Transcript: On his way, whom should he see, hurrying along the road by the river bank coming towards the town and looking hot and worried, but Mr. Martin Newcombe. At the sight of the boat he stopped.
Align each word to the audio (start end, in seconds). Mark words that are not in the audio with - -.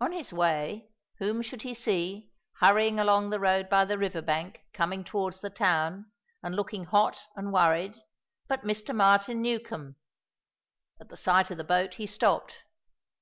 On 0.00 0.12
his 0.12 0.32
way, 0.32 0.88
whom 1.18 1.42
should 1.42 1.60
he 1.60 1.74
see, 1.74 2.30
hurrying 2.58 2.98
along 2.98 3.28
the 3.28 3.38
road 3.38 3.68
by 3.68 3.84
the 3.84 3.98
river 3.98 4.22
bank 4.22 4.62
coming 4.72 5.04
towards 5.04 5.42
the 5.42 5.50
town 5.50 6.10
and 6.42 6.54
looking 6.56 6.84
hot 6.86 7.26
and 7.36 7.52
worried, 7.52 7.98
but 8.46 8.62
Mr. 8.62 8.94
Martin 8.96 9.42
Newcombe. 9.42 9.96
At 10.98 11.10
the 11.10 11.18
sight 11.18 11.50
of 11.50 11.58
the 11.58 11.64
boat 11.64 11.96
he 11.96 12.06
stopped. 12.06 12.64